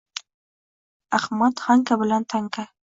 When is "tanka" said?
2.35-2.71